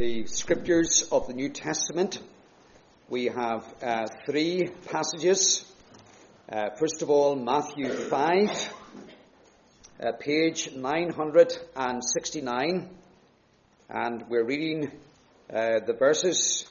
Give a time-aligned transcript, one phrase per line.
[0.00, 2.18] the scriptures of the New Testament.
[3.10, 5.62] We have uh, three passages.
[6.50, 8.74] Uh, first of all, Matthew 5,
[10.02, 12.88] uh, page 969,
[13.90, 14.90] and we're reading
[15.52, 16.66] uh, the verses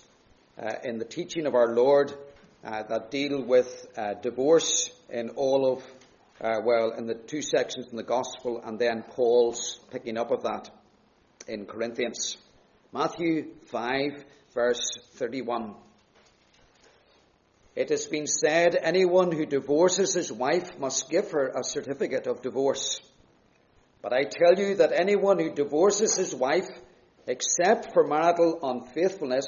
[0.58, 2.12] uh, in the teaching of our Lord
[2.64, 3.86] uh, that deal with
[4.24, 5.84] divorce in all of,
[6.42, 10.72] well, in the two sections in the Gospel, and then Paul's picking up of that
[11.48, 12.36] in Corinthians.
[12.92, 14.26] Matthew 5,
[14.56, 15.76] verse 31.
[17.76, 22.42] It has been said anyone who divorces his wife must give her a certificate of
[22.42, 23.00] divorce.
[24.02, 26.68] But I tell you that anyone who divorces his wife,
[27.28, 29.46] except for marital unfaithfulness,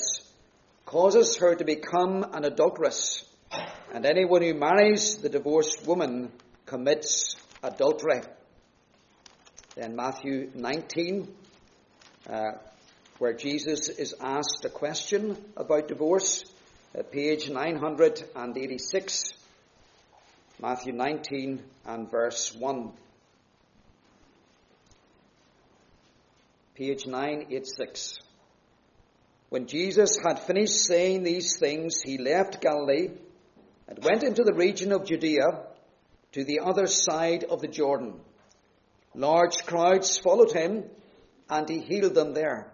[0.85, 3.25] causes her to become an adulteress.
[3.91, 6.31] And anyone who marries the divorced woman
[6.67, 8.21] commits adultery.
[9.75, 11.27] Then Matthew 19,
[12.29, 12.51] uh,
[13.21, 16.43] where Jesus is asked a question about divorce,
[17.11, 19.33] page 986,
[20.59, 22.91] Matthew 19 and verse 1.
[26.73, 28.17] Page 986.
[29.49, 33.09] When Jesus had finished saying these things, he left Galilee
[33.87, 35.59] and went into the region of Judea
[36.31, 38.19] to the other side of the Jordan.
[39.13, 40.85] Large crowds followed him,
[41.47, 42.73] and he healed them there.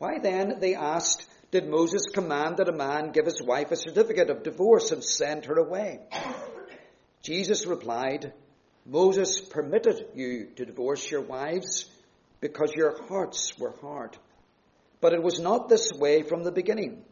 [0.00, 4.30] Why then, they asked, did Moses command that a man give his wife a certificate
[4.30, 6.00] of divorce and send her away?
[7.22, 8.32] Jesus replied,
[8.86, 11.84] Moses permitted you to divorce your wives
[12.40, 14.16] because your hearts were hard.
[15.02, 17.04] But it was not this way from the beginning.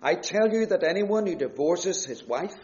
[0.00, 2.54] I tell you that anyone who divorces his wife,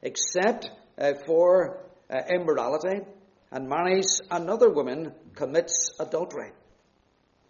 [0.00, 3.04] except uh, for uh, immorality,
[3.52, 6.52] and marries another woman, commits adultery.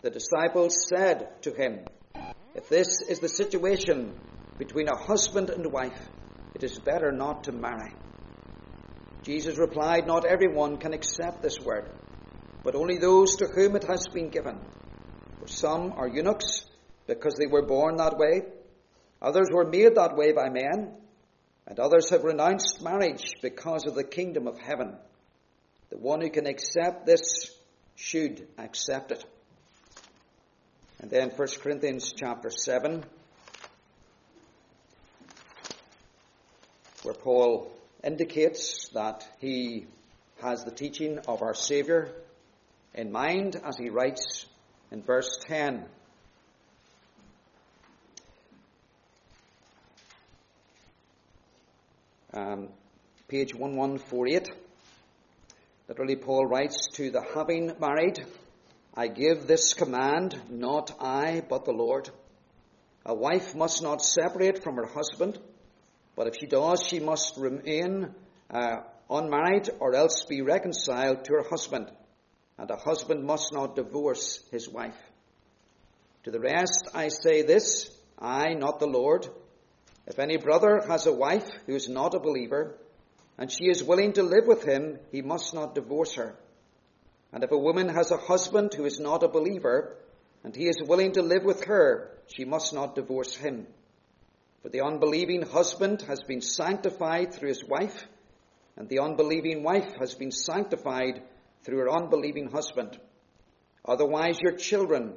[0.05, 1.81] The disciples said to him,
[2.55, 4.13] If this is the situation
[4.59, 5.99] between a husband and wife,
[6.55, 7.95] it is better not to marry.
[9.23, 11.89] Jesus replied, Not everyone can accept this word,
[12.63, 14.61] but only those to whom it has been given.
[15.41, 16.67] For some are eunuchs
[17.07, 18.43] because they were born that way,
[19.23, 20.99] others were made that way by men,
[21.67, 24.99] and others have renounced marriage because of the kingdom of heaven.
[25.89, 27.57] The one who can accept this
[27.95, 29.25] should accept it.
[31.01, 33.05] And then 1 Corinthians chapter 7,
[37.03, 37.71] where Paul
[38.03, 39.87] indicates that he
[40.43, 42.11] has the teaching of our Saviour
[42.95, 44.47] in mind as he writes
[44.91, 45.85] in verse 10.
[52.33, 52.69] Um,
[53.29, 54.53] page 1148.
[55.89, 58.25] Literally, Paul writes to the having married,
[58.95, 62.11] I give this command, not I, but the Lord.
[63.05, 65.39] A wife must not separate from her husband
[66.17, 68.15] but if she does, she must remain
[68.51, 71.91] uh, unmarried or else be reconciled to her husband.
[72.57, 74.97] And a husband must not divorce his wife.
[76.25, 79.27] To the rest, I say this I, not the Lord.
[80.07, 82.77] If any brother has a wife who is not a believer,
[83.37, 86.37] and she is willing to live with him, he must not divorce her.
[87.35, 89.97] And if a woman has a husband who is not a believer,
[90.45, 93.67] and he is willing to live with her, she must not divorce him.
[94.63, 98.07] For the unbelieving husband has been sanctified through his wife,
[98.77, 101.23] and the unbelieving wife has been sanctified
[101.65, 103.01] through her unbelieving husband.
[103.85, 105.15] Otherwise, your children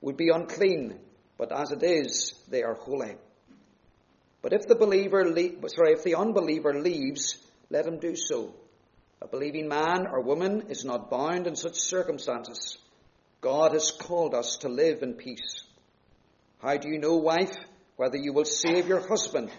[0.00, 0.98] would be unclean,
[1.38, 3.14] but as it is, they are holy.
[4.42, 7.38] But if the believer, le- sorry, if the unbeliever leaves,
[7.70, 8.56] let him do so.
[9.22, 12.78] A believing man or woman is not bound in such circumstances.
[13.40, 15.64] God has called us to live in peace.
[16.62, 17.54] How do you know, wife,
[17.96, 19.50] whether you will save your husband,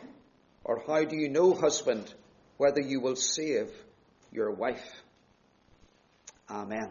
[0.64, 2.12] or how do you know, husband,
[2.58, 3.70] whether you will save
[4.32, 4.88] your wife?
[6.50, 6.90] Amen.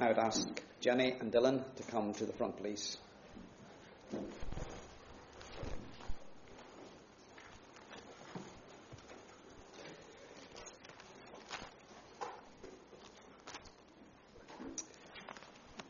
[0.00, 0.46] I would ask
[0.80, 2.96] Jenny and Dylan to come to the front, please.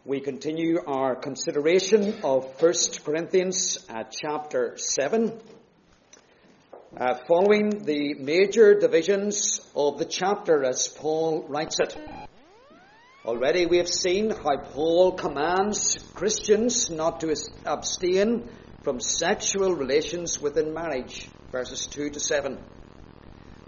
[0.09, 2.73] We continue our consideration of 1
[3.05, 5.39] Corinthians uh, chapter 7.
[6.97, 11.95] Uh, following the major divisions of the chapter as Paul writes it.
[13.23, 18.49] Already we have seen how Paul commands Christians not to abstain
[18.85, 22.57] from sexual relations within marriage, verses 2 to 7.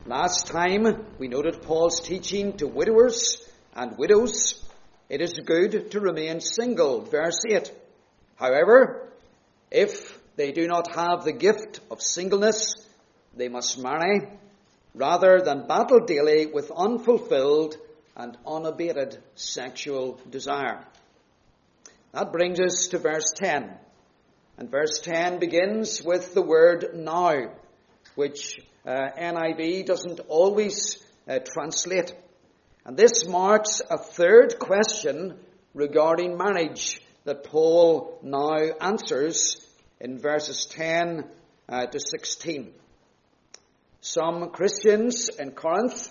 [0.06, 4.69] Last time we noted Paul's teaching to widowers and widows
[5.10, 7.00] it is good to remain single.
[7.00, 7.72] Verse 8.
[8.36, 9.08] However,
[9.70, 12.74] if they do not have the gift of singleness,
[13.36, 14.28] they must marry,
[14.94, 17.76] rather than battle daily with unfulfilled
[18.16, 20.84] and unabated sexual desire.
[22.12, 23.68] That brings us to verse 10.
[24.58, 27.52] And verse 10 begins with the word now,
[28.14, 32.14] which uh, NIV doesn't always uh, translate.
[32.84, 35.38] And this marks a third question
[35.74, 39.56] regarding marriage that Paul now answers
[40.00, 41.24] in verses 10
[41.68, 42.72] uh, to 16.
[44.00, 46.10] Some Christians in Corinth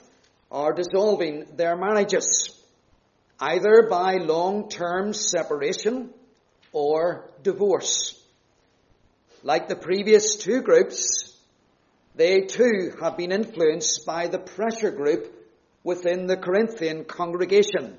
[0.52, 2.56] are dissolving their marriages,
[3.40, 6.12] either by long-term separation
[6.72, 8.16] or divorce.
[9.42, 11.36] Like the previous two groups,
[12.16, 15.39] they too have been influenced by the pressure group
[15.84, 17.98] within the Corinthian congregation,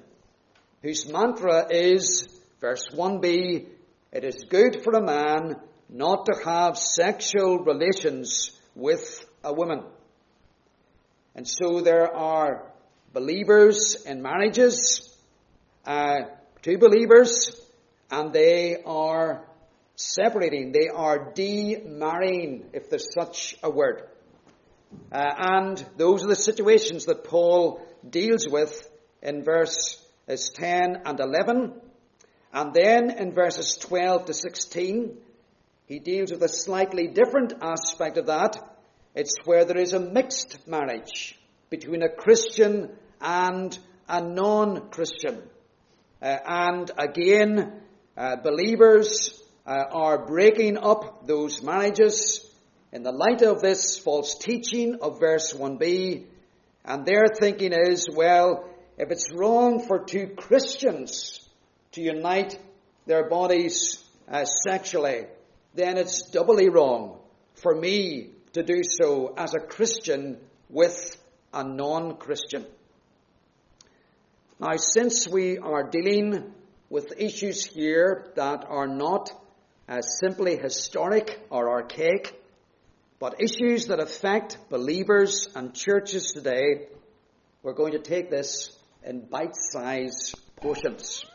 [0.83, 2.29] whose mantra is,
[2.61, 3.67] verse 1b,
[4.13, 5.57] it is good for a man
[5.89, 9.83] not to have sexual relations with a woman.
[11.35, 12.71] And so there are
[13.13, 15.17] believers in marriages,
[15.87, 16.23] uh,
[16.63, 17.51] two believers,
[18.11, 19.45] and they are
[19.97, 20.73] separating.
[20.73, 24.03] They are de-marrying, if there's such a word.
[25.13, 28.89] Uh, and those are the situations that Paul deals with
[29.23, 31.75] in verses 10 and 11.
[32.53, 35.17] And then in verses 12 to 16,
[35.87, 38.57] he deals with a slightly different aspect of that.
[39.15, 41.39] It's where there is a mixed marriage
[41.69, 42.91] between a Christian
[43.21, 43.77] and
[44.09, 45.43] a non-Christian.
[46.23, 47.81] Uh, and again,
[48.17, 52.50] uh, believers uh, are breaking up those marriages
[52.93, 56.25] in the light of this false teaching of verse 1b,
[56.85, 61.41] and their thinking is, well, if it's wrong for two Christians
[61.93, 62.59] to unite
[63.07, 65.27] their bodies uh, sexually,
[65.75, 67.19] then it's doubly wrong
[67.55, 70.39] for me to do so as a Christian
[70.69, 71.17] with
[71.53, 72.67] a non-Christian.
[74.59, 76.53] Now, since we are dealing
[76.89, 79.33] with issues here that are not
[79.89, 82.40] uh, simply historic or archaic,
[83.21, 86.87] but issues that affect believers and churches today,
[87.63, 88.75] we're going to take this
[89.05, 91.27] in bite-sized portions.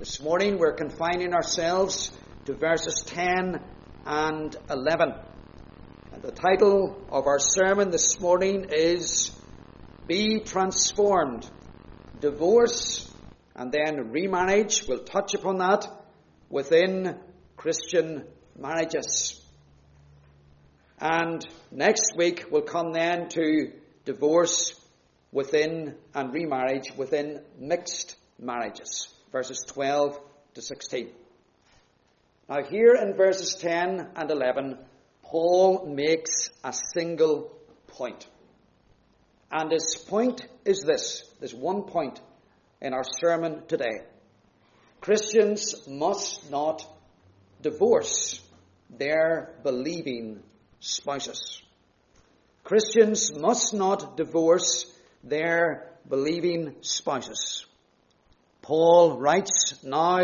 [0.00, 2.10] This morning we're confining ourselves
[2.46, 3.60] to verses 10
[4.06, 5.12] and 11.
[6.14, 9.30] And the title of our sermon this morning is
[10.08, 11.48] Be Transformed.
[12.18, 13.08] Divorce
[13.54, 14.88] and then remarriage.
[14.88, 15.86] We'll touch upon that
[16.50, 17.20] within
[17.56, 18.24] Christian
[18.58, 19.37] marriages.
[21.00, 23.72] And next week we'll come then to
[24.04, 24.74] divorce
[25.30, 30.18] within and remarriage within mixed marriages, verses 12
[30.54, 31.10] to 16.
[32.48, 34.78] Now here in verses 10 and 11,
[35.22, 37.52] Paul makes a single
[37.88, 38.26] point.
[39.50, 41.22] And his point is this.
[41.38, 42.20] There's one point
[42.80, 44.02] in our sermon today.
[45.00, 46.84] Christians must not
[47.62, 48.42] divorce
[48.90, 50.42] their believing
[50.80, 51.62] spouses.
[52.64, 54.86] Christians must not divorce
[55.24, 57.66] their believing spouses.
[58.62, 60.18] Paul writes now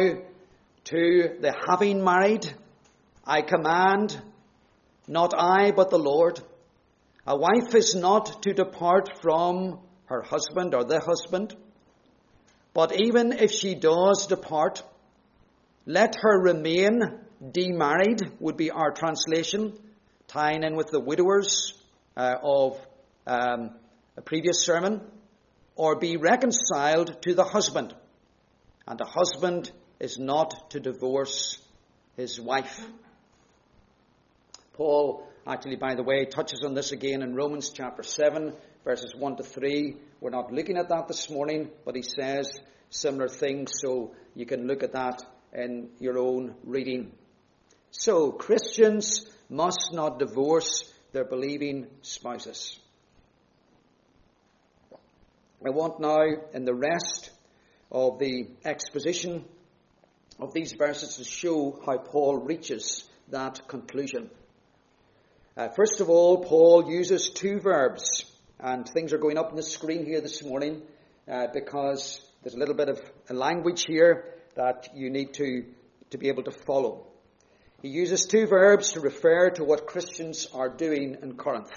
[0.85, 2.53] to the having married,
[3.25, 4.21] I command,
[5.09, 6.41] not I, but the Lord.
[7.27, 11.57] A wife is not to depart from her husband or the husband,
[12.75, 14.83] but even if she does depart,
[15.87, 17.21] let her remain
[17.51, 19.79] demarried, would be our translation,
[20.29, 21.75] tying in with the widowers
[22.17, 22.79] uh, of
[23.27, 23.71] um,
[24.17, 25.01] a previous sermon,
[25.77, 27.95] or be reconciled to the husband.
[28.87, 31.59] And the husband is not to divorce
[32.17, 32.81] his wife.
[34.75, 38.53] Paul, actually, by the way, touches on this again in Romans chapter 7,
[38.85, 39.97] verses 1 to 3.
[40.21, 42.59] We're not looking at that this morning, but he says
[42.91, 47.13] similar things, so you can look at that in your own reading.
[47.91, 52.79] So, Christians must not divorce their believing spouses.
[55.65, 57.31] I want now, in the rest
[57.91, 59.45] of the exposition
[60.41, 64.29] of these verses to show how Paul reaches that conclusion.
[65.57, 68.25] Uh, first of all, Paul uses two verbs,
[68.59, 70.83] and things are going up on the screen here this morning
[71.31, 75.65] uh, because there's a little bit of language here that you need to,
[76.11, 77.07] to be able to follow.
[77.85, 81.71] He uses two verbs to refer to what Christians are doing in Corinth.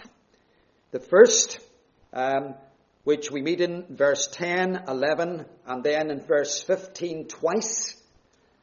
[0.92, 1.60] The first,
[2.14, 2.56] um,
[3.04, 8.02] which we meet in verse 10, 11, and then in verse 15 twice,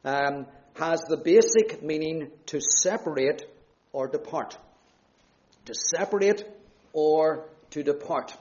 [0.03, 3.45] um, has the basic meaning to separate
[3.93, 4.57] or depart.
[5.65, 6.43] To separate
[6.93, 8.35] or to depart.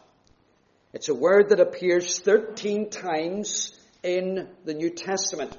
[0.95, 5.59] It's a word that appears 13 times in the New Testament.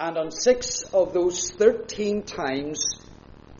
[0.00, 2.82] And on six of those 13 times,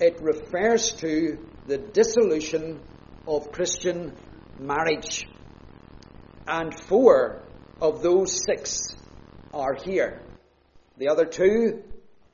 [0.01, 2.81] it refers to the dissolution
[3.29, 4.17] of Christian
[4.59, 5.29] marriage.
[6.49, 7.43] And four
[7.79, 8.97] of those six
[9.53, 10.23] are here.
[10.97, 11.83] The other two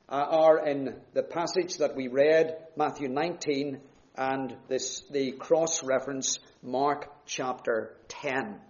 [0.09, 3.81] uh, are in the passage that we read, Matthew 19,
[4.17, 8.61] and this, the cross reference, Mark chapter 10.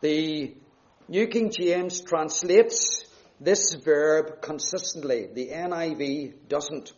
[0.00, 0.54] The
[1.08, 3.05] New King James translates
[3.40, 5.28] this verb consistently.
[5.32, 6.92] The NIV doesn't.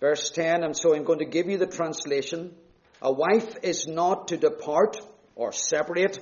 [0.00, 2.54] Verse 10, and so I'm going to give you the translation.
[3.00, 5.00] A wife is not to depart
[5.34, 6.18] or separate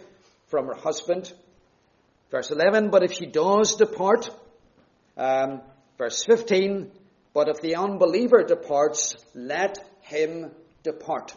[0.48, 1.32] from her husband.
[2.30, 4.30] Verse 11, but if she does depart,
[5.16, 5.62] um,
[5.98, 6.90] verse 15,
[7.32, 10.50] but if the unbeliever departs, let him
[10.82, 11.34] depart.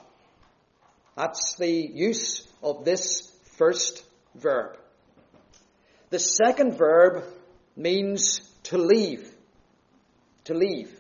[1.16, 4.04] That's the use of this first
[4.36, 4.78] verb.
[6.10, 7.24] The second verb
[7.76, 9.30] means to leave.
[10.46, 10.92] To leave.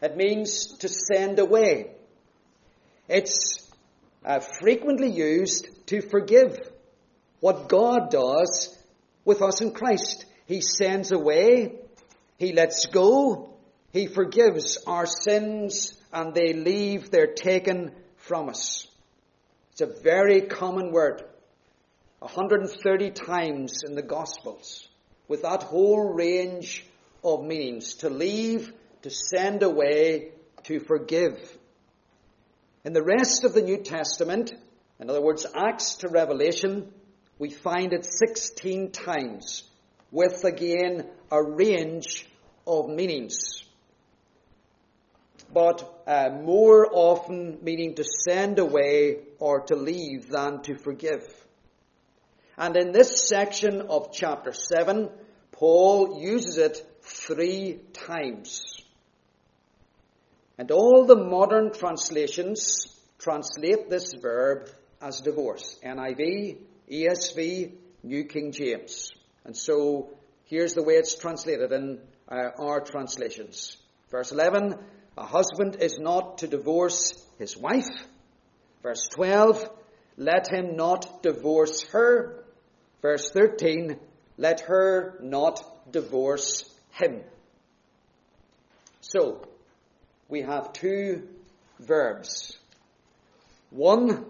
[0.00, 1.92] It means to send away.
[3.08, 3.70] It's
[4.24, 6.58] uh, frequently used to forgive
[7.40, 8.76] what God does
[9.24, 10.24] with us in Christ.
[10.46, 11.76] He sends away,
[12.38, 13.54] He lets go,
[13.92, 18.86] He forgives our sins, and they leave, they're taken from us.
[19.72, 21.22] It's a very common word.
[22.18, 24.88] 130 times in the Gospels
[25.32, 26.84] with that whole range
[27.24, 28.70] of meanings to leave,
[29.00, 30.28] to send away,
[30.64, 31.38] to forgive.
[32.84, 34.52] In the rest of the New Testament,
[35.00, 36.92] in other words, Acts to Revelation,
[37.38, 39.64] we find it 16 times
[40.10, 42.28] with again a range
[42.66, 43.64] of meanings.
[45.50, 51.22] But uh, more often meaning to send away or to leave than to forgive.
[52.58, 55.08] And in this section of chapter 7,
[55.62, 58.64] Paul uses it three times.
[60.58, 62.88] And all the modern translations
[63.20, 64.68] translate this verb
[65.00, 65.78] as divorce.
[65.84, 66.58] NIV,
[66.90, 69.12] ESV, New King James.
[69.44, 70.10] And so
[70.46, 73.76] here's the way it's translated in uh, our translations.
[74.10, 74.74] Verse 11,
[75.16, 77.86] a husband is not to divorce his wife.
[78.82, 79.70] Verse 12,
[80.16, 82.42] let him not divorce her.
[83.00, 84.00] Verse 13,
[84.42, 87.20] let her not divorce him.
[89.00, 89.40] So,
[90.28, 91.28] we have two
[91.78, 92.58] verbs.
[93.70, 94.24] One,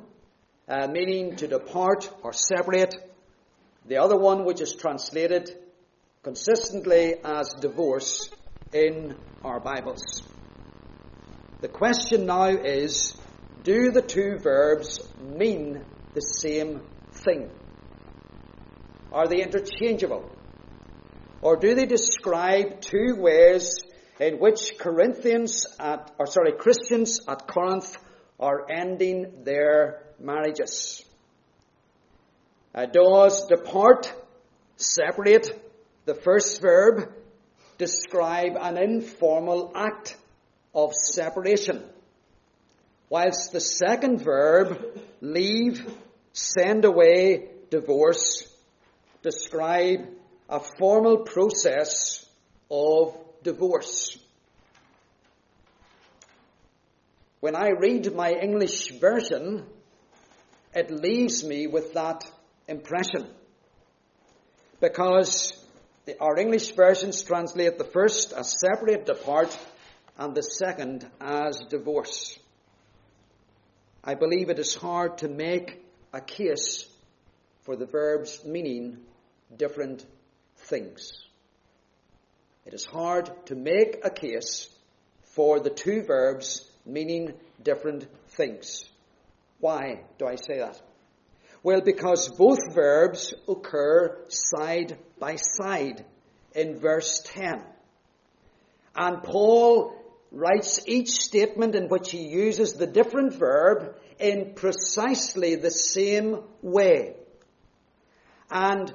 [0.69, 2.95] uh, meaning to depart or separate.
[3.87, 5.51] The other one, which is translated
[6.23, 8.29] consistently as divorce
[8.71, 10.23] in our Bibles.
[11.63, 13.17] The question now is,
[13.65, 17.51] do the two verbs mean the same thing?
[19.13, 20.29] Are they interchangeable?
[21.43, 23.79] Or do they describe two ways
[24.19, 27.97] in which Corinthians at, or sorry, Christians at Corinth
[28.41, 31.05] are ending their marriages?
[32.75, 34.13] Uh, does depart,
[34.77, 35.61] separate,
[36.07, 37.13] the first verb,
[37.77, 40.17] describe an informal act
[40.75, 41.83] of separation?
[43.11, 45.85] Whilst the second verb, leave,
[46.33, 48.49] send away, divorce,
[49.23, 50.09] describe
[50.49, 52.27] a formal process
[52.71, 54.19] of divorce.
[57.41, 59.65] When I read my English version,
[60.75, 62.25] it leaves me with that
[62.69, 63.27] impression.
[64.81, 65.53] Because
[66.05, 69.57] the, our English versions translate the first as separate, depart,
[70.19, 72.39] and the second as divorce.
[74.05, 76.87] I believe it is hard to make a case
[77.63, 78.99] for the verb's meaning
[79.57, 80.05] different
[80.57, 81.13] things.
[82.65, 84.69] It is hard to make a case
[85.23, 88.85] for the two verbs meaning different things.
[89.61, 90.81] Why do I say that?
[91.63, 96.05] Well, because both verbs occur side by side
[96.55, 97.63] in verse 10.
[98.97, 99.95] And Paul
[100.33, 107.15] writes each statement in which he uses the different verb in precisely the same way.
[108.51, 108.93] And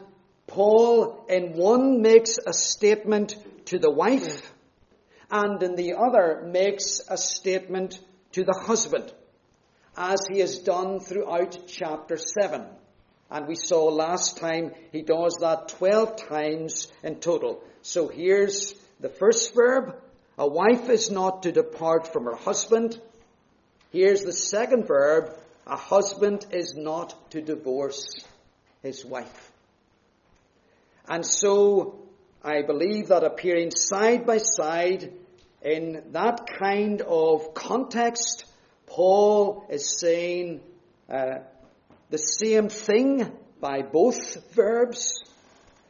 [0.47, 3.35] Paul in one makes a statement
[3.65, 4.53] to the wife
[5.29, 7.99] and in the other makes a statement
[8.31, 9.11] to the husband
[9.97, 12.65] as he has done throughout chapter 7.
[13.29, 17.61] And we saw last time he does that 12 times in total.
[17.81, 19.95] So here's the first verb.
[20.37, 22.99] A wife is not to depart from her husband.
[23.91, 25.35] Here's the second verb.
[25.65, 28.07] A husband is not to divorce
[28.81, 29.46] his wife.
[31.07, 31.99] And so
[32.43, 35.13] I believe that appearing side by side
[35.61, 38.45] in that kind of context,
[38.85, 40.61] Paul is saying
[41.09, 41.39] uh,
[42.09, 45.23] the same thing by both verbs.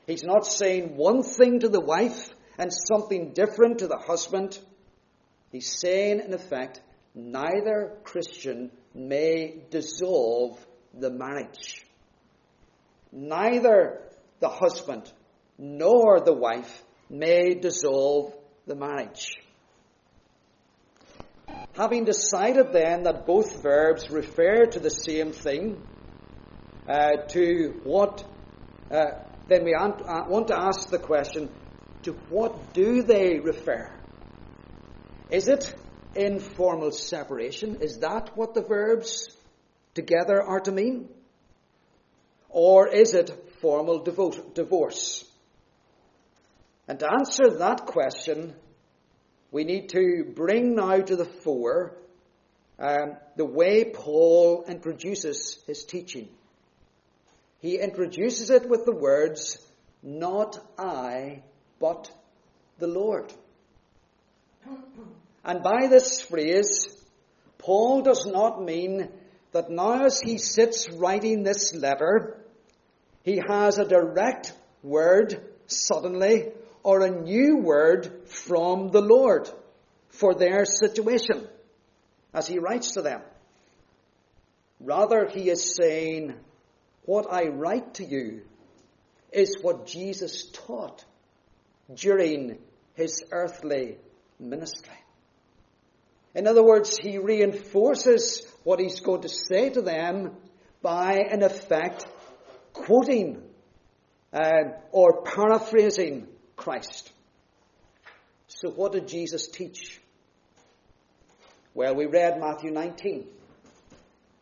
[0.05, 4.57] He's not saying one thing to the wife and something different to the husband.
[5.51, 6.81] He's saying, in effect,
[7.13, 11.86] neither Christian may dissolve the marriage.
[13.12, 14.07] Neither
[14.39, 15.12] the husband
[15.58, 18.34] nor the wife may dissolve
[18.65, 19.38] the marriage.
[21.74, 25.82] Having decided then that both verbs refer to the same thing,
[26.88, 28.24] uh, to what,
[28.91, 29.06] uh,
[29.48, 31.50] then we uh, want to ask the question,
[32.03, 33.91] to what do they refer?
[35.29, 35.74] Is it
[36.15, 37.77] informal separation?
[37.82, 39.27] Is that what the verbs
[39.94, 41.10] together are to mean?
[42.50, 45.26] Or is it formal divorce?
[46.88, 48.56] And to answer that question,
[49.52, 51.98] we need to bring now to the fore
[52.80, 56.30] um, the way Paul introduces his teaching.
[57.60, 59.58] He introduces it with the words,
[60.04, 61.41] Not I,
[61.80, 62.12] but
[62.78, 63.34] the Lord.
[65.43, 66.86] And by this phrase,
[67.58, 69.10] Paul does not mean
[69.54, 72.37] that now as he sits writing this letter,
[73.28, 76.46] he has a direct word suddenly
[76.82, 79.50] or a new word from the Lord
[80.12, 81.46] for their situation
[82.34, 83.20] as he writes to them.
[84.80, 86.36] Rather, he is saying,
[87.04, 88.44] What I write to you
[89.34, 91.04] is what Jesus taught
[91.94, 92.58] during
[92.94, 93.98] his earthly
[94.40, 95.02] ministry.
[96.34, 100.32] In other words, he reinforces what he's going to say to them
[100.82, 102.07] by, in effect,
[102.88, 103.43] quoting
[104.32, 107.12] uh, or paraphrasing Christ.
[108.47, 110.00] So what did Jesus teach?
[111.73, 113.28] Well, we read Matthew 19.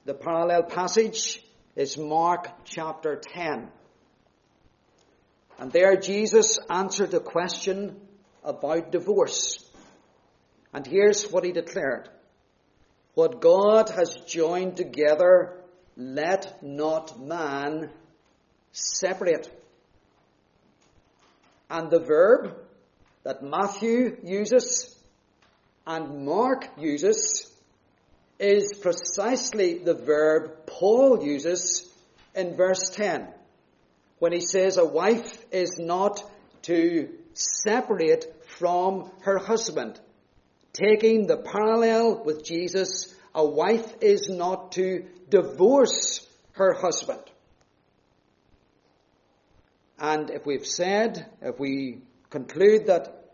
[0.05, 1.43] The parallel passage
[1.75, 3.67] is Mark chapter 10.
[5.57, 7.99] And there Jesus answered a question
[8.43, 9.67] about divorce.
[10.71, 12.09] And here's what he declared.
[13.15, 15.63] What God has joined together,
[15.97, 17.89] let not man
[18.75, 19.49] separate.
[21.69, 22.55] And the verb
[23.23, 24.93] that Matthew uses
[25.87, 27.51] and Mark uses
[28.37, 31.89] is precisely the verb Paul uses
[32.35, 33.27] in verse 10
[34.19, 36.21] when he says a wife is not
[36.63, 38.25] to separate
[38.57, 39.99] from her husband.
[40.73, 47.21] Taking the parallel with Jesus, a wife is not to divorce her husband.
[49.97, 53.31] And if we've said, if we conclude that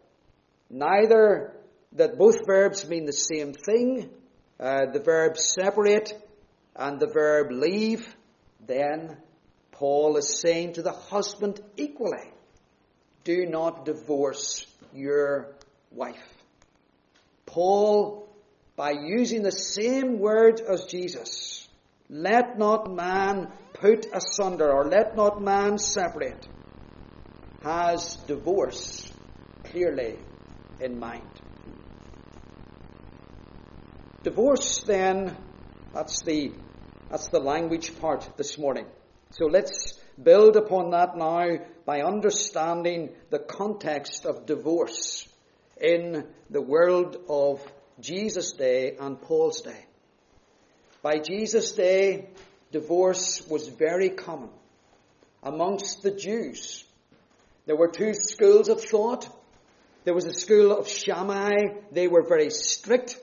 [0.69, 1.54] neither,
[1.93, 4.10] that both verbs mean the same thing,
[4.60, 6.13] uh, the verb separate
[6.76, 8.15] and the verb leave,
[8.65, 9.17] then
[9.71, 12.32] Paul is saying to the husband equally,
[13.24, 15.56] do not divorce your
[15.91, 16.21] wife.
[17.45, 18.30] Paul,
[18.76, 21.61] by using the same word as Jesus,
[22.12, 26.45] let not man put asunder or let not man separate,
[27.63, 29.12] has divorce
[29.63, 30.17] clearly
[30.82, 31.24] in mind.
[34.24, 35.36] Divorce then,
[35.93, 36.52] that's the,
[37.10, 38.88] that's the language part this morning.
[39.32, 45.28] So let's build upon that now by understanding the context of divorce
[45.80, 47.65] in the world of
[48.02, 49.86] Jesus' day and Paul's day.
[51.02, 52.30] By Jesus' day,
[52.72, 54.50] divorce was very common
[55.42, 56.84] amongst the Jews.
[57.66, 59.28] There were two schools of thought.
[60.04, 61.52] There was a school of Shammai.
[61.92, 63.18] They were very strict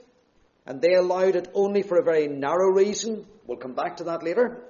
[0.68, 3.24] and they allowed it only for a very narrow reason.
[3.46, 4.60] We'll come back to that later.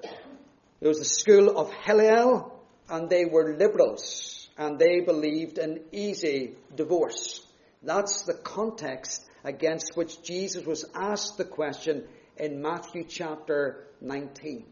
[0.78, 2.56] There was the school of Hillel,
[2.88, 7.44] and they were liberals, and they believed in easy divorce.
[7.82, 12.04] That's the context against which Jesus was asked the question
[12.38, 14.64] in Matthew chapter 19.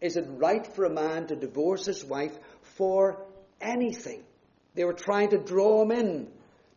[0.00, 2.36] Is it right for a man to divorce his wife
[2.76, 3.22] for
[3.60, 4.22] anything?
[4.74, 6.28] They were trying to draw him in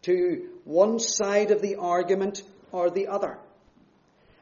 [0.04, 3.40] to one side of the argument or the other.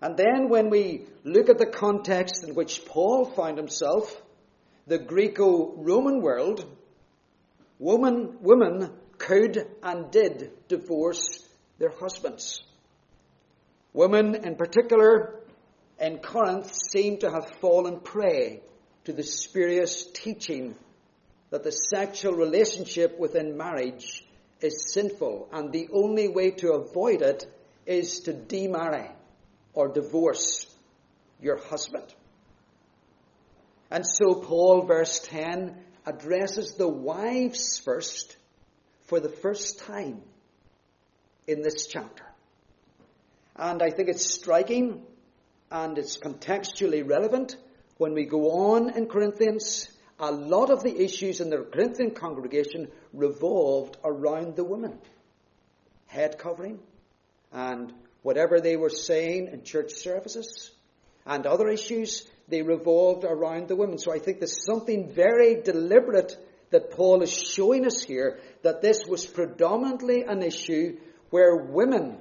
[0.02, 4.20] And then when we look at the context in which Paul found himself,
[4.88, 6.66] the Greco-Roman world,
[7.78, 12.62] women, women could and did divorce their husbands.
[13.94, 15.41] Women in particular
[16.02, 18.62] in Corinth seem to have fallen prey
[19.06, 20.76] to the spurious teaching
[21.52, 24.26] that the sexual relationship within marriage
[24.62, 27.46] is sinful and the only way to avoid it
[27.86, 29.10] is to demarry
[29.74, 30.66] or divorce
[31.40, 32.06] your husband.
[33.92, 38.38] And so Paul, verse 10, addresses the wives first
[39.06, 40.22] for the first time
[41.48, 42.24] in this chapter.
[43.56, 45.06] And I think it's striking
[45.72, 47.56] and it's contextually relevant
[47.98, 49.88] when we go on in Corinthians.
[50.20, 55.00] A lot of the issues in the Corinthian congregation revolved around the women.
[56.08, 56.80] Head covering
[57.52, 60.72] and whatever they were saying in church services
[61.26, 63.98] and other issues, they revolved around the women.
[63.98, 66.38] So I think there's something very deliberate
[66.72, 70.98] that Paul is showing us here that this was predominantly an issue
[71.30, 72.18] where women,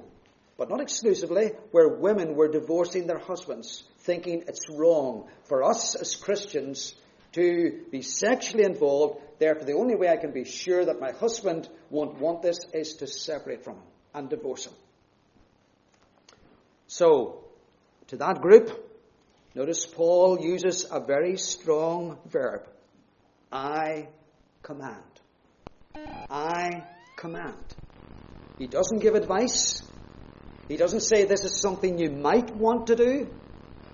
[0.61, 6.15] but not exclusively, where women were divorcing their husbands, thinking it's wrong for us as
[6.15, 6.93] Christians
[7.31, 9.19] to be sexually involved.
[9.39, 12.97] Therefore, the only way I can be sure that my husband won't want this is
[12.97, 14.73] to separate from him and divorce him.
[16.85, 17.43] So,
[18.09, 18.69] to that group,
[19.55, 22.69] notice Paul uses a very strong verb.
[23.51, 24.09] I
[24.61, 25.21] command.
[26.29, 26.83] I
[27.17, 27.65] command.
[28.59, 29.81] He doesn't give advice.
[30.71, 33.27] He doesn't say this is something you might want to do,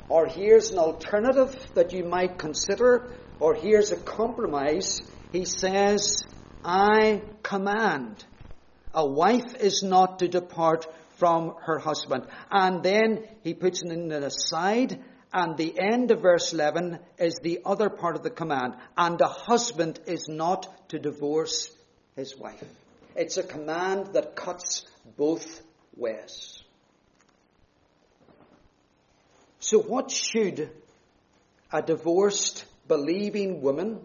[0.10, 3.10] or here's an alternative that you might consider,
[3.40, 5.02] or here's a compromise.
[5.32, 6.24] He says,
[6.64, 8.24] I command.
[8.94, 10.86] A wife is not to depart
[11.16, 12.28] from her husband.
[12.52, 17.40] And then he puts it in an aside, and the end of verse 11 is
[17.42, 18.76] the other part of the command.
[18.96, 21.72] And a husband is not to divorce
[22.16, 22.64] his wife.
[23.16, 24.86] It's a command that cuts
[25.18, 25.64] both
[25.96, 26.57] ways.
[29.60, 30.70] So, what should
[31.72, 34.00] a divorced, believing woman,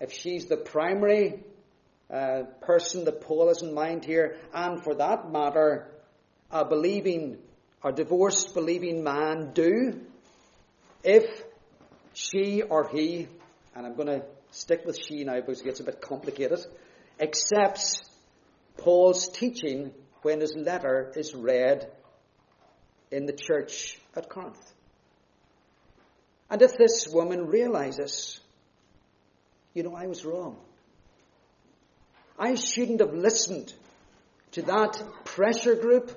[0.00, 1.44] if she's the primary
[2.10, 5.88] uh, person that Paul has in mind here, and for that matter,
[6.50, 7.38] a believing,
[7.84, 10.00] a divorced believing man do?
[11.04, 11.44] If
[12.14, 13.28] she or he,
[13.74, 16.60] and I'm going to stick with she now because it gets a bit complicated,
[17.20, 18.02] accepts
[18.78, 21.90] Paul's teaching when his letter is read
[23.10, 24.72] in the church at Corinth.
[26.50, 28.40] And if this woman realizes,
[29.74, 30.56] you know, I was wrong.
[32.38, 33.72] I shouldn't have listened
[34.52, 36.10] to that pressure group,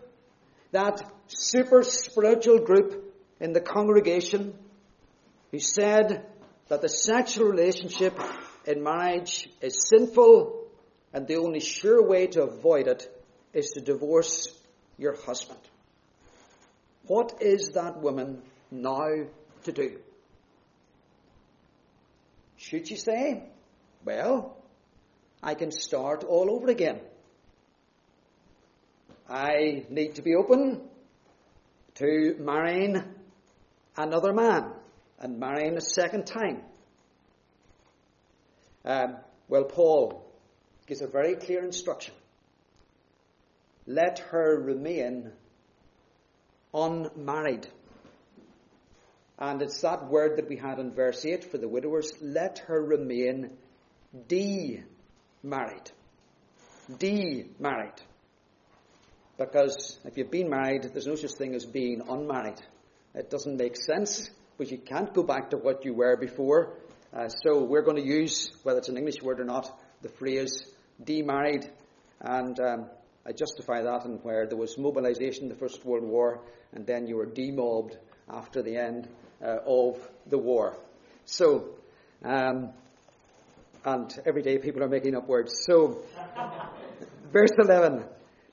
[0.72, 4.54] that super spiritual group in the congregation
[5.52, 6.26] who said
[6.68, 8.20] that the sexual relationship
[8.66, 10.68] in marriage is sinful
[11.14, 13.10] and the only sure way to avoid it
[13.54, 14.56] is to divorce
[14.98, 15.60] your husband.
[17.10, 19.26] What is that woman now
[19.64, 19.98] to do?
[22.58, 23.46] Should she say,
[24.06, 24.56] well,
[25.42, 27.00] I can start all over again.
[29.28, 30.82] I need to be open
[31.96, 33.04] to marrying
[33.98, 34.72] another man
[35.18, 36.62] and marrying a second time.
[38.86, 39.16] Um,
[39.48, 40.32] well, Paul
[40.86, 42.14] gives a very clear instruction.
[43.88, 45.32] Let her remain
[46.74, 47.68] unmarried.
[49.38, 52.12] And it's that word that we had in verse 8 for the widowers.
[52.22, 53.52] Let her remain
[54.28, 54.84] de
[55.44, 55.92] married.
[56.98, 58.02] De-married.
[59.38, 62.62] Because if you've been married, there's no such thing as being unmarried.
[63.14, 66.74] It doesn't make sense, but you can't go back to what you were before.
[67.14, 70.64] Uh, so we're going to use, whether it's an English word or not, the phrase
[71.04, 71.70] demarried.
[72.20, 72.90] And um,
[73.26, 76.42] I justify that in where there was mobilization in the First World War,
[76.74, 77.98] and then you were demobbed
[78.30, 79.08] after the end
[79.44, 80.78] uh, of the war.
[81.26, 81.76] So,
[82.24, 82.72] um,
[83.86, 85.64] and every day people are making up words.
[85.66, 86.04] So,
[87.32, 88.06] verse 11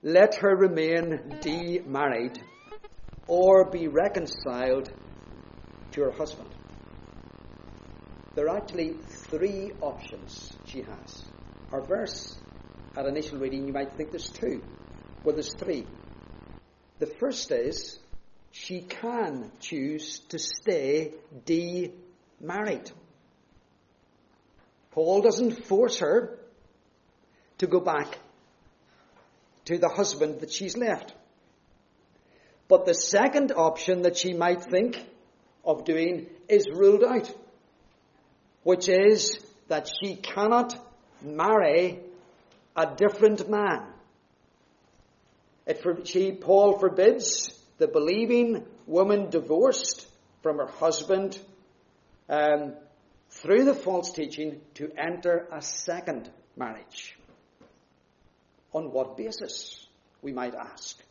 [0.02, 2.40] let her remain de-married
[3.26, 4.92] or be reconciled
[5.90, 6.48] to her husband.
[8.36, 8.92] There are actually
[9.30, 11.24] three options she has.
[11.72, 12.38] Our verse,
[12.96, 14.62] at initial reading, you might think there's two.
[15.22, 15.86] Well, there's three.
[16.98, 17.98] The first is
[18.52, 21.12] she can choose to stay
[21.44, 22.90] de-married.
[24.92, 26.38] Paul doesn't force her
[27.58, 28.18] to go back
[29.66, 31.12] to the husband that she's left.
[32.68, 34.98] But the second option that she might think
[35.64, 37.30] of doing is ruled out,
[38.62, 40.76] which is that she cannot
[41.22, 42.00] marry
[42.76, 43.86] a different man.
[45.66, 50.06] It she, Paul forbids the believing woman divorced
[50.42, 51.38] from her husband
[52.28, 52.74] um,
[53.30, 57.18] through the false teaching to enter a second marriage.
[58.72, 59.86] On what basis,
[60.22, 61.02] we might ask?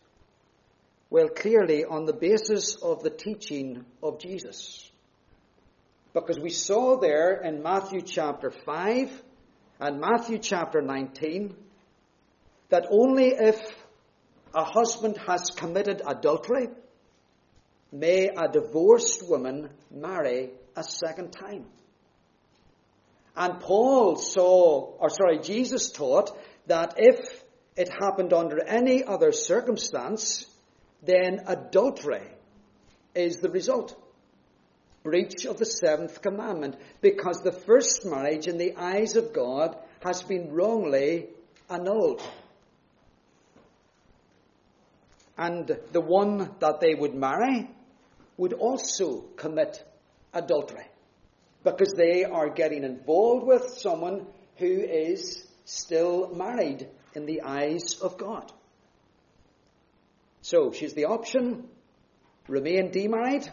[1.10, 4.90] Well, clearly on the basis of the teaching of Jesus.
[6.14, 9.22] Because we saw there in Matthew chapter 5
[9.80, 11.56] and Matthew chapter 19
[12.70, 13.60] that only if
[14.54, 16.68] a husband has committed adultery
[17.92, 21.66] may a divorced woman marry a second time.
[23.36, 26.32] And Paul saw, or sorry, Jesus taught
[26.68, 27.44] that if
[27.76, 30.46] it happened under any other circumstance,
[31.04, 32.28] then adultery
[33.14, 34.02] is the result.
[35.06, 40.24] Breach of the seventh commandment, because the first marriage in the eyes of God has
[40.24, 41.28] been wrongly
[41.70, 42.28] annulled.
[45.38, 47.70] And the one that they would marry
[48.36, 49.84] would also commit
[50.34, 50.88] adultery
[51.64, 54.26] because they are getting involved with someone
[54.58, 58.52] who is still married in the eyes of God.
[60.42, 61.70] So she's the option
[62.48, 63.52] remain demarried.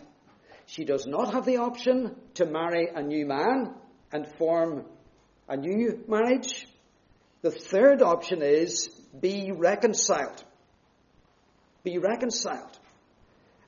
[0.73, 3.75] She does not have the option to marry a new man
[4.11, 4.87] and form
[5.47, 6.67] a new marriage.
[7.43, 8.89] The third option is
[9.21, 10.43] be reconciled.
[11.85, 12.79] Be reconciled.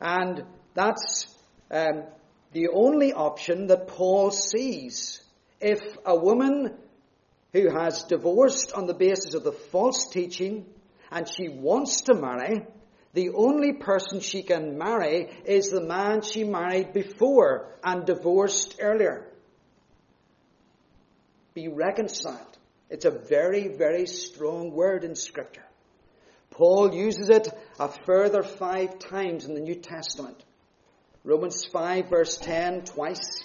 [0.01, 1.27] And that's
[1.71, 2.05] um,
[2.53, 5.21] the only option that Paul sees.
[5.61, 6.75] If a woman
[7.53, 10.65] who has divorced on the basis of the false teaching
[11.11, 12.67] and she wants to marry,
[13.15, 19.31] the only person she can marry is the man she married before and divorced earlier.
[21.55, 22.59] Be reconciled.
[22.91, 25.65] It's a very, very strong word in Scripture.
[26.51, 27.49] Paul uses it
[27.79, 30.43] a further five times in the New Testament.
[31.23, 33.45] Romans 5 verse 10 twice.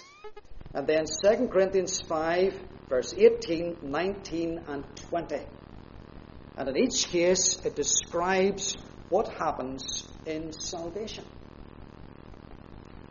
[0.74, 5.36] And then 2 Corinthians 5 verse 18, 19 and 20.
[6.56, 8.76] And in each case it describes
[9.10, 11.24] what happens in salvation.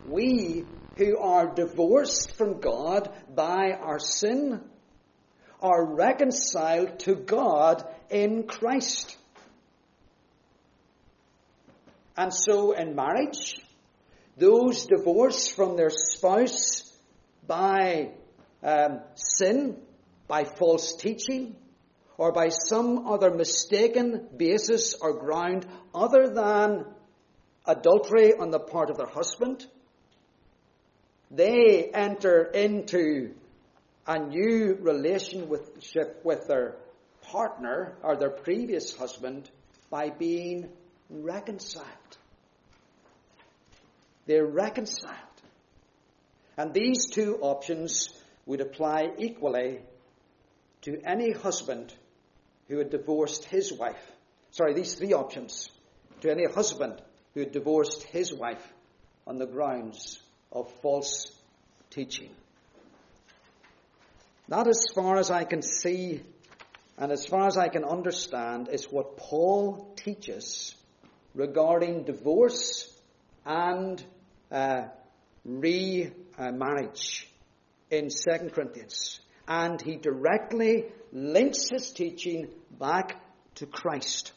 [0.07, 4.61] We who are divorced from God by our sin
[5.61, 9.17] are reconciled to God in Christ.
[12.17, 13.61] And so in marriage,
[14.37, 16.91] those divorced from their spouse
[17.45, 18.11] by
[18.63, 19.77] um, sin,
[20.27, 21.55] by false teaching,
[22.19, 26.85] or by some other mistaken basis or ground other than
[27.65, 29.65] adultery on the part of their husband,
[31.31, 33.33] they enter into
[34.05, 36.75] a new relationship with their
[37.21, 39.49] partner or their previous husband
[39.89, 40.67] by being
[41.09, 41.87] reconciled.
[44.25, 45.15] They're reconciled.
[46.57, 48.09] And these two options
[48.45, 49.79] would apply equally
[50.81, 51.93] to any husband
[52.69, 54.11] who had divorced his wife.
[54.51, 55.67] Sorry, these three options
[56.21, 57.01] to any husband
[57.33, 58.65] who had divorced his wife
[59.27, 60.19] on the grounds
[60.51, 61.25] of false
[61.89, 62.29] teaching.
[64.47, 66.21] That, as far as I can see
[66.97, 70.75] and as far as I can understand, is what Paul teaches
[71.33, 72.93] regarding divorce
[73.45, 74.03] and
[74.51, 74.87] uh,
[75.45, 77.29] remarriage
[77.89, 79.19] in 2 Corinthians.
[79.47, 83.15] And he directly links his teaching back
[83.55, 84.31] to Christ.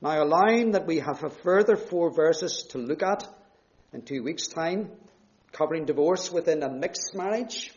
[0.00, 3.24] Now, allowing that we have a further four verses to look at
[3.92, 4.90] in two weeks' time,
[5.52, 7.72] covering divorce within a mixed marriage,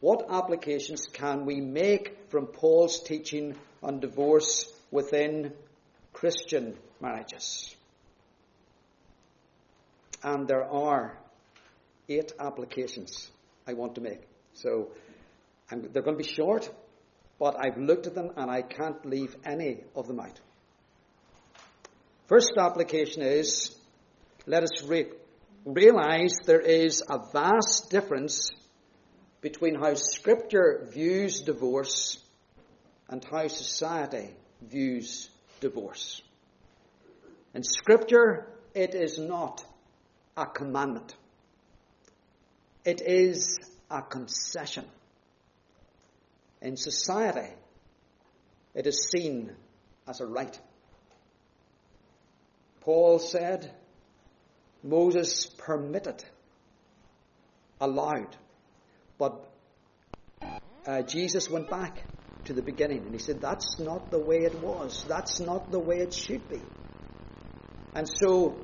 [0.00, 5.52] what applications can we make from Paul's teaching on divorce within
[6.12, 7.74] Christian marriages?
[10.22, 11.18] And there are
[12.08, 13.30] eight applications
[13.66, 14.22] I want to make.
[14.54, 14.88] So
[15.70, 16.70] I'm, they're going to be short,
[17.38, 20.40] but I've looked at them and I can't leave any of them out.
[22.26, 23.76] First application is
[24.46, 25.12] let us re-
[25.64, 28.50] realize there is a vast difference
[29.40, 32.18] between how Scripture views divorce
[33.08, 34.30] and how society
[34.62, 35.28] views
[35.60, 36.22] divorce.
[37.54, 39.64] In Scripture, it is not
[40.36, 41.14] a commandment.
[42.84, 43.58] It is
[43.90, 44.84] a concession.
[46.64, 47.52] In society,
[48.74, 49.52] it is seen
[50.08, 50.58] as a right.
[52.80, 53.70] Paul said,
[54.82, 56.24] Moses permitted,
[57.82, 58.34] allowed,
[59.18, 59.46] but
[60.86, 62.02] uh, Jesus went back
[62.46, 65.04] to the beginning and he said, That's not the way it was.
[65.06, 66.62] That's not the way it should be.
[67.94, 68.58] And so,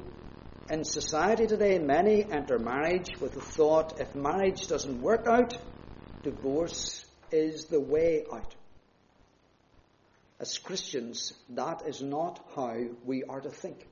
[0.71, 5.55] in society today, many enter marriage with the thought if marriage doesn't work out,
[6.23, 8.55] divorce is the way out.
[10.39, 13.87] As Christians, that is not how we are to think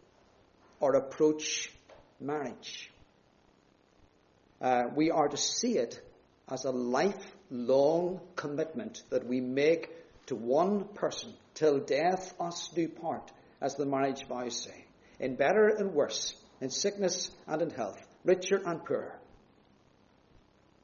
[0.80, 1.70] or approach
[2.20, 2.90] marriage.
[4.60, 6.00] Uh, we are to see it
[6.48, 9.90] as a lifelong commitment that we make
[10.26, 14.84] to one person till death us do part, as the marriage vows say,
[15.20, 19.18] in better and worse, in sickness and in health, richer and poorer.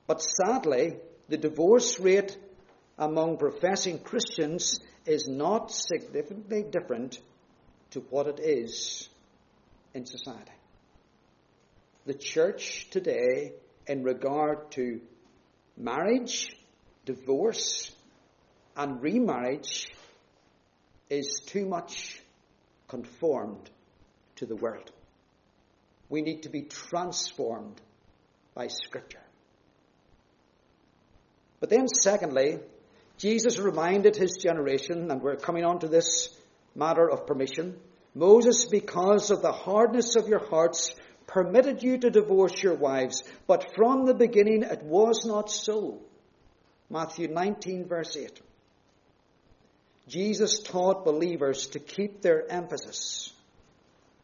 [0.06, 0.96] But sadly,
[1.28, 2.36] the divorce rate
[2.98, 7.18] among professing Christians is not significantly different
[7.90, 9.08] to what it is
[9.94, 10.52] in society.
[12.06, 13.52] The church today,
[13.86, 15.00] in regard to
[15.76, 16.54] marriage,
[17.06, 17.90] divorce,
[18.76, 19.86] and remarriage,
[21.08, 22.20] is too much
[22.88, 23.70] conformed
[24.36, 24.90] to the world.
[26.08, 27.80] We need to be transformed
[28.54, 29.23] by Scripture.
[31.64, 32.58] But then, secondly,
[33.16, 36.28] Jesus reminded his generation, and we're coming on to this
[36.74, 37.80] matter of permission.
[38.14, 40.94] Moses, because of the hardness of your hearts,
[41.26, 46.02] permitted you to divorce your wives, but from the beginning it was not so.
[46.90, 48.42] Matthew 19, verse 8.
[50.06, 53.32] Jesus taught believers to keep their emphasis,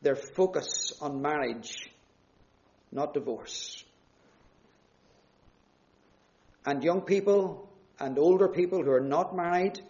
[0.02, 1.88] their focus on marriage,
[2.92, 3.82] not divorce.
[6.64, 7.68] And young people
[7.98, 9.80] and older people who are not married,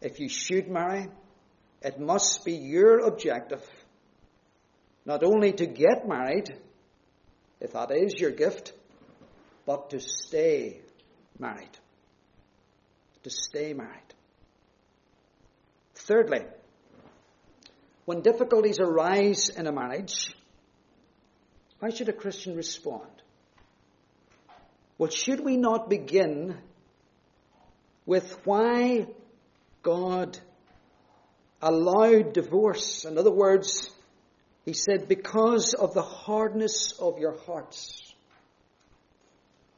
[0.00, 1.08] if you should marry,
[1.82, 3.62] it must be your objective
[5.08, 6.54] not only to get married,
[7.60, 8.74] if that is your gift,
[9.64, 10.82] but to stay
[11.38, 11.78] married.
[13.22, 14.14] To stay married.
[15.94, 16.44] Thirdly,
[18.04, 20.34] when difficulties arise in a marriage,
[21.80, 23.17] how should a Christian respond?
[24.98, 26.58] Well, should we not begin
[28.04, 29.06] with why
[29.82, 30.36] God
[31.62, 33.04] allowed divorce?
[33.04, 33.90] In other words,
[34.64, 38.12] he said, because of the hardness of your hearts.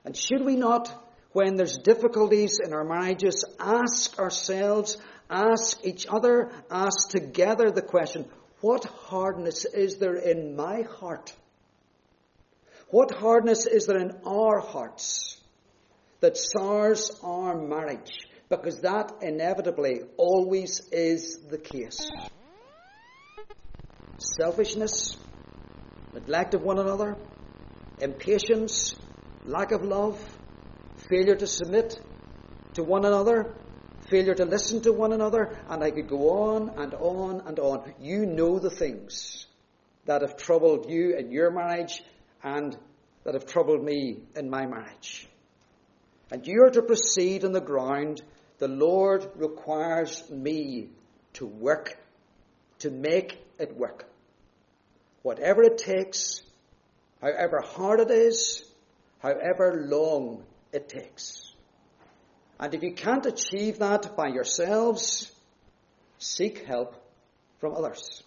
[0.06, 0.90] And should we not,
[1.33, 4.96] when there's difficulties in our marriages, ask ourselves,
[5.28, 8.24] ask each other, ask together the question,
[8.62, 11.33] what hardness is there in my heart?
[12.90, 15.40] What hardness is there in our hearts
[16.20, 18.26] that sours our marriage?
[18.48, 22.11] Because that inevitably always is the case
[24.20, 25.16] selfishness,
[26.12, 27.16] neglect of one another,
[28.00, 28.94] impatience,
[29.44, 30.18] lack of love,
[31.09, 31.98] failure to submit
[32.74, 33.55] to one another,
[34.11, 37.94] failure to listen to one another, and I could go on and on and on.
[38.00, 39.46] You know the things
[40.07, 42.03] that have troubled you in your marriage
[42.42, 42.76] and
[43.24, 45.29] that have troubled me in my marriage.
[46.31, 48.22] And you are to proceed on the ground
[48.59, 50.90] the Lord requires me
[51.35, 51.98] to work,
[52.81, 54.05] to make it work.
[55.22, 56.42] Whatever it takes,
[57.20, 58.64] however hard it is,
[59.20, 61.55] however long it takes.
[62.59, 65.33] And if you can't achieve that by yourselves,
[66.18, 66.94] seek help
[67.61, 68.22] from others.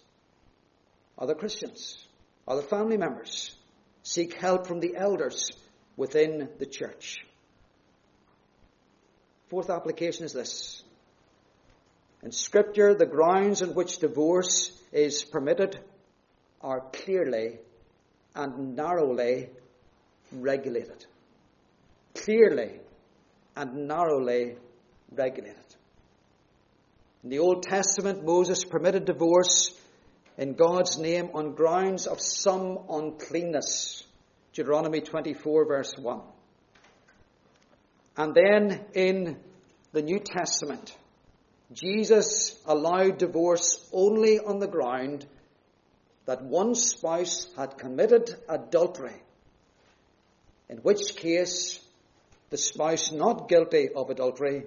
[1.16, 2.04] Other Christians,
[2.46, 3.54] other family members.
[4.04, 5.50] Seek help from the elders
[5.96, 7.24] within the church.
[9.48, 10.82] Fourth application is this.
[12.22, 15.78] In Scripture, the grounds on which divorce is permitted
[16.60, 17.58] are clearly
[18.34, 19.48] and narrowly
[20.32, 21.06] regulated.
[22.14, 22.80] Clearly
[23.56, 24.56] and narrowly
[25.12, 25.56] regulated.
[27.22, 29.70] In the Old Testament, Moses permitted divorce
[30.36, 34.04] in God's name on grounds of some uncleanness.
[34.52, 36.20] Deuteronomy 24, verse 1.
[38.16, 39.38] And then in
[39.92, 40.96] the New Testament,
[41.72, 45.26] Jesus allowed divorce only on the ground
[46.26, 49.20] that one spouse had committed adultery
[50.68, 51.80] in which case
[52.50, 54.64] the spouse not guilty of adultery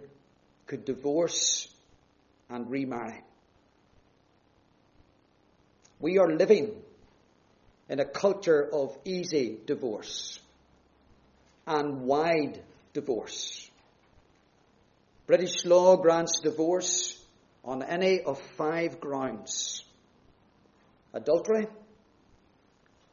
[0.65, 1.67] could divorce
[2.49, 3.23] and remarry.
[5.99, 6.75] We are living
[7.89, 10.39] in a culture of easy divorce
[11.65, 12.61] and wide
[12.93, 13.69] divorce.
[15.25, 17.19] British law grants divorce
[17.63, 19.83] on any of five grounds
[21.13, 21.67] adultery,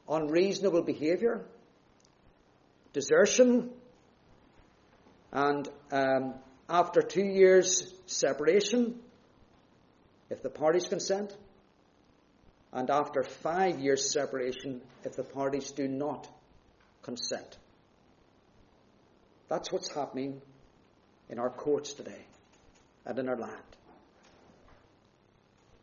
[0.08, 1.44] unreasonable behaviour,
[2.92, 3.70] desertion,
[5.32, 6.34] and um,
[6.68, 9.00] after two years separation,
[10.30, 11.34] if the parties consent,
[12.74, 16.28] and after five years separation, if the parties do not
[17.02, 17.56] consent.
[19.48, 20.42] That's what's happening
[21.30, 22.26] in our courts today
[23.06, 23.62] and in our land.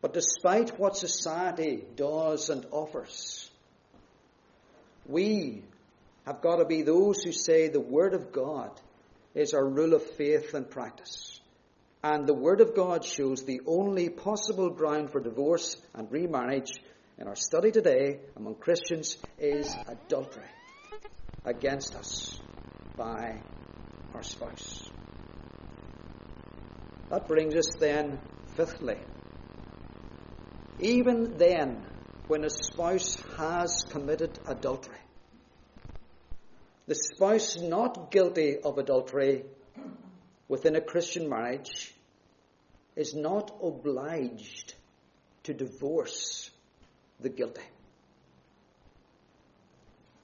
[0.02, 3.50] But despite what society does and offers,
[5.06, 5.62] we
[6.26, 8.70] have got to be those who say the Word of God
[9.34, 11.40] is our rule of faith and practice.
[12.04, 16.72] And the Word of God shows the only possible ground for divorce and remarriage
[17.16, 20.48] in our study today among Christians is adultery
[21.44, 22.40] against us
[22.96, 23.40] by
[24.14, 24.90] our spouse.
[27.08, 28.18] That brings us then,
[28.56, 28.98] fifthly,
[30.80, 31.86] even then,
[32.26, 34.98] when a spouse has committed adultery,
[36.88, 39.44] the spouse not guilty of adultery
[40.48, 41.94] within a Christian marriage
[42.96, 44.74] is not obliged
[45.44, 46.50] to divorce
[47.20, 47.62] the guilty.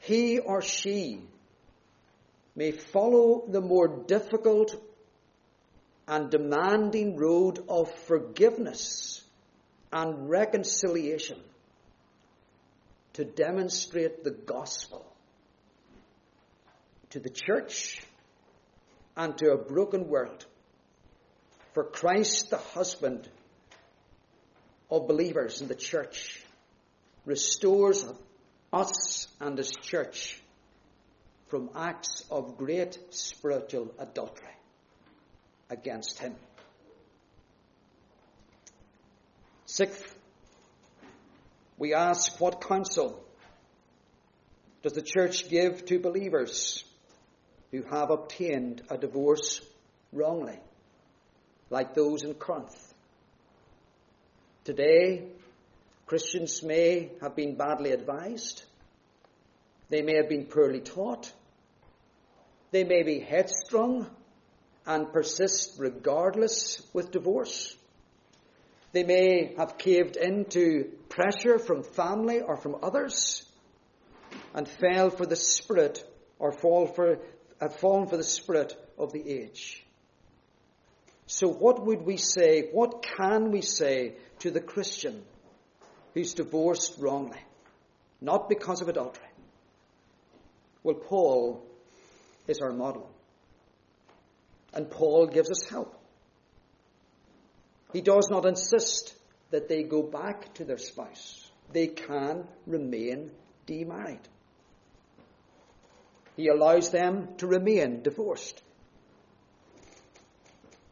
[0.01, 1.21] He or she
[2.55, 4.75] may follow the more difficult
[6.07, 9.23] and demanding road of forgiveness
[9.93, 11.39] and reconciliation
[13.15, 15.05] to demonstrate the gospel
[17.11, 18.01] to the church
[19.19, 20.47] and to a broken world.
[21.75, 23.29] For Christ, the husband
[24.91, 26.41] of believers in the church,
[27.27, 28.07] restores
[28.73, 30.41] us and his church
[31.49, 34.55] from acts of great spiritual adultery
[35.69, 36.37] against him.
[39.67, 40.15] Sixth,
[41.77, 43.23] we ask what counsel
[44.83, 46.85] does the church give to believers
[47.71, 49.61] who have obtained a divorce
[50.13, 50.59] wrongly,
[51.71, 52.95] like those in Corinth?
[54.65, 55.29] Today,
[56.07, 58.63] Christians may have been badly advised.
[59.89, 61.33] They may have been poorly taught.
[62.71, 64.07] They may be headstrong
[64.87, 67.77] and persist regardless with divorce.
[68.93, 73.45] They may have caved into pressure from family or from others
[74.55, 76.03] and fell for the spirit
[76.39, 77.19] or fall for,
[77.61, 79.85] have fallen for the spirit of the age.
[81.27, 85.23] So what would we say, what can we say to the Christian
[86.15, 87.41] who's divorced wrongly?
[88.21, 89.29] Not because of adultery.
[90.83, 91.67] Well, Paul
[92.47, 93.11] is our model.
[94.73, 95.95] And Paul gives us help.
[97.93, 99.15] He does not insist
[99.51, 101.51] that they go back to their spouse.
[101.73, 103.31] They can remain
[103.67, 104.27] demarried.
[106.39, 108.63] He allows them to remain divorced.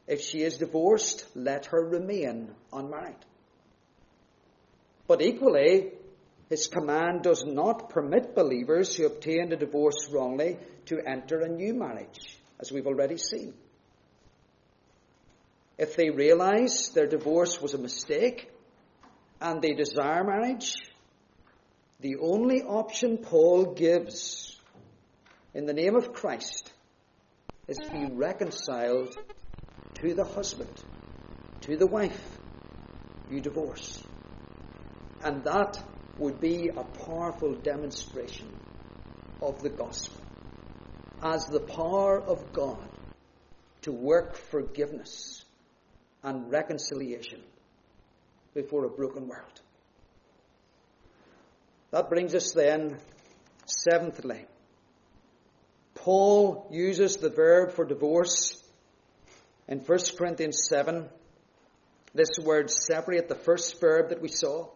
[0.09, 3.24] If she is divorced, let her remain unmarried.
[5.07, 5.92] But equally,
[6.49, 11.74] his command does not permit believers who obtained a divorce wrongly to enter a new
[11.74, 13.55] marriage, as we've already seen.
[15.78, 18.51] If they realize their divorce was a mistake
[19.40, 20.74] and they desire marriage,
[22.01, 24.55] the only option Paul gives
[25.57, 26.70] in the name of Christ
[27.66, 29.16] is to be reconciled
[29.94, 30.70] to the husband,
[31.62, 32.38] to the wife
[33.30, 34.02] you divorce.
[35.24, 35.82] And that
[36.18, 38.54] would be a powerful demonstration
[39.40, 40.20] of the gospel
[41.22, 42.90] as the power of God
[43.80, 45.42] to work forgiveness
[46.22, 47.40] and reconciliation
[48.52, 49.61] before a broken world.
[51.92, 52.98] That brings us then,
[53.64, 54.44] seventhly,
[56.07, 58.62] Paul uses the verb for divorce
[59.66, 61.09] in 1 Corinthians 7.
[62.14, 64.68] This word separate, the first verb that we saw,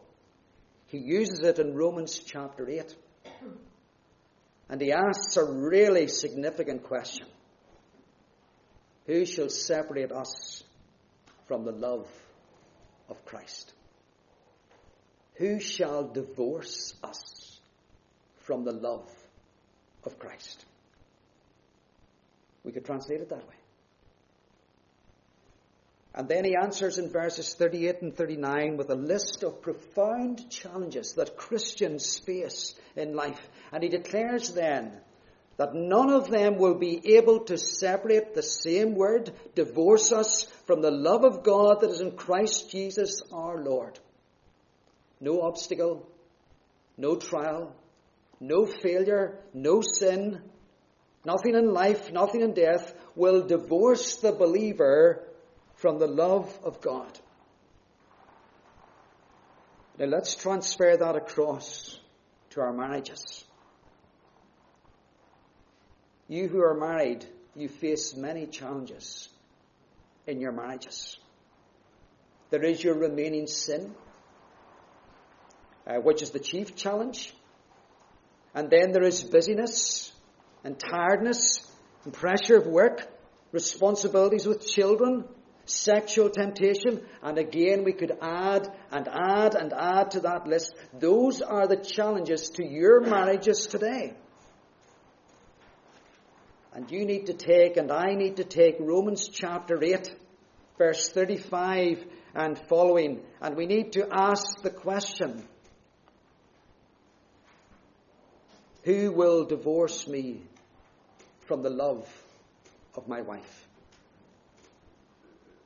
[0.86, 2.96] he uses it in Romans chapter 8.
[4.70, 7.28] And he asks a really significant question
[9.06, 10.64] Who shall separate us
[11.46, 12.08] from the love
[13.08, 13.72] of Christ?
[15.34, 17.60] Who shall divorce us
[18.40, 19.08] from the love
[20.02, 20.64] of Christ?
[22.64, 23.54] We could translate it that way.
[26.14, 31.14] And then he answers in verses 38 and 39 with a list of profound challenges
[31.14, 33.40] that Christians face in life.
[33.72, 34.92] And he declares then
[35.56, 40.82] that none of them will be able to separate the same word, divorce us from
[40.82, 43.98] the love of God that is in Christ Jesus our Lord.
[45.20, 46.08] No obstacle,
[46.96, 47.72] no trial,
[48.40, 50.40] no failure, no sin,
[51.24, 55.22] nothing in life, nothing in death will divorce the believer
[55.74, 57.18] from the love of God.
[59.98, 61.98] Now let's transfer that across
[62.50, 63.44] to our marriages.
[66.28, 69.28] You who are married, you face many challenges
[70.26, 71.18] in your marriages.
[72.50, 73.94] There is your remaining sin,
[75.86, 77.34] uh, which is the chief challenge.
[78.54, 80.09] And then there is busyness
[80.64, 81.66] and tiredness
[82.04, 83.06] and pressure of work,
[83.52, 85.24] responsibilities with children,
[85.64, 90.74] sexual temptation, and again we could add and add and add to that list.
[90.98, 94.14] Those are the challenges to your marriages today.
[96.72, 100.14] And you need to take, and I need to take Romans chapter 8,
[100.78, 102.04] verse 35
[102.34, 105.44] and following, and we need to ask the question
[108.84, 110.42] Who will divorce me
[111.50, 112.06] from the love
[112.94, 113.66] of my wife?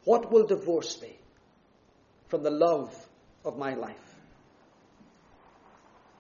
[0.04, 1.18] What will divorce me
[2.28, 2.90] from the love
[3.44, 4.14] of my life?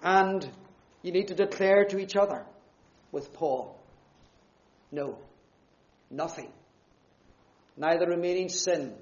[0.02, 0.46] And
[1.00, 2.44] you need to declare to each other
[3.10, 3.80] with Paul
[4.92, 5.16] no,
[6.10, 6.52] nothing.
[7.78, 8.92] Neither remaining sin,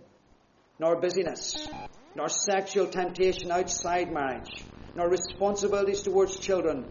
[0.78, 1.68] nor busyness,
[2.14, 4.62] nor sexual temptation outside marriage,
[4.94, 6.86] nor responsibilities towards children,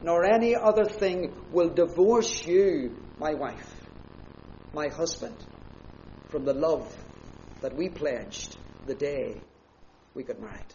[0.00, 3.80] nor any other thing will divorce you, my wife,
[4.72, 5.36] my husband,
[6.28, 6.94] from the love
[7.62, 8.56] that we pledged
[8.86, 9.40] the day
[10.14, 10.74] we got married.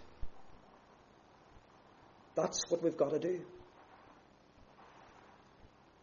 [2.35, 3.41] That's what we've got to do.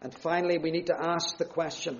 [0.00, 1.98] And finally, we need to ask the question,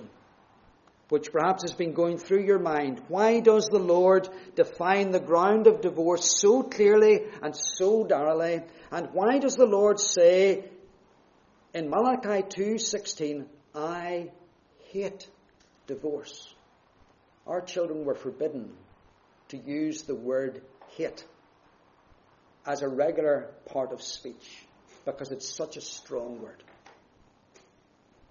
[1.09, 5.67] which perhaps has been going through your mind why does the Lord define the ground
[5.67, 8.61] of divorce so clearly and so narrowly?
[8.91, 10.69] And why does the Lord say
[11.73, 14.31] in Malachi 2:16, I
[14.91, 15.27] hate
[15.87, 16.53] divorce?
[17.45, 18.71] Our children were forbidden
[19.49, 20.61] to use the word
[20.95, 21.23] hate
[22.65, 24.63] as a regular part of speech
[25.05, 26.63] because it's such a strong word.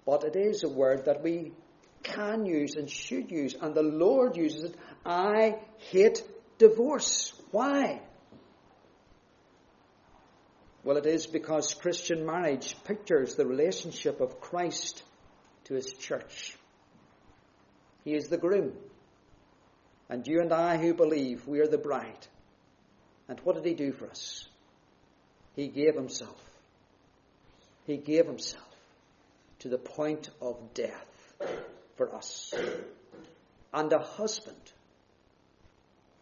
[0.05, 1.51] But it is a word that we
[2.03, 4.75] can use and should use, and the Lord uses it.
[5.05, 6.23] I hate
[6.57, 7.33] divorce.
[7.51, 8.01] Why?
[10.83, 15.03] Well, it is because Christian marriage pictures the relationship of Christ
[15.69, 16.57] to his church.
[18.03, 18.73] He is the groom.
[20.09, 22.27] And you and I who believe, we are the bride.
[23.27, 24.47] And what did he do for us?
[25.55, 26.43] He gave himself.
[27.85, 28.65] He gave himself
[29.59, 31.33] to the point of death
[31.95, 32.51] for us.
[33.71, 34.73] And a husband,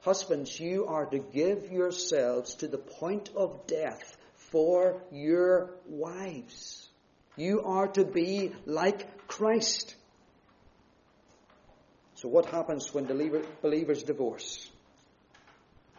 [0.02, 6.87] husbands, you are to give yourselves to the point of death for your wives.
[7.38, 9.94] You are to be like Christ.
[12.16, 14.70] So, what happens when believers divorce?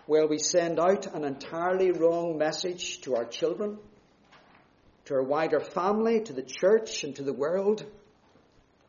[0.09, 3.79] Well, we send out an entirely wrong message to our children,
[5.05, 7.85] to our wider family, to the church, and to the world.